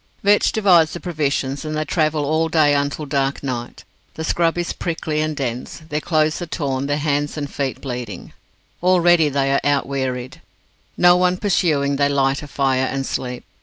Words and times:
Vetch 0.23 0.51
divides 0.51 0.93
the 0.93 0.99
provisions, 0.99 1.63
and 1.63 1.77
they 1.77 1.85
travel 1.85 2.25
all 2.25 2.45
that 2.45 2.53
day 2.53 2.73
until 2.73 3.05
dark 3.05 3.43
night. 3.43 3.83
The 4.15 4.23
scrub 4.23 4.57
is 4.57 4.73
prickly 4.73 5.21
and 5.21 5.35
dense. 5.37 5.83
Their 5.89 6.01
clothes 6.01 6.41
are 6.41 6.47
torn, 6.47 6.87
their 6.87 6.97
hands 6.97 7.37
and 7.37 7.47
feet 7.47 7.81
bleeding. 7.81 8.33
Already 8.81 9.29
they 9.29 9.51
feel 9.51 9.59
out 9.71 9.85
wearied. 9.85 10.41
No 10.97 11.15
one 11.17 11.37
pursuing, 11.37 11.97
they 11.97 12.09
light 12.09 12.41
a 12.41 12.47
fire, 12.47 12.87
and 12.87 13.05
sleep. 13.05 13.43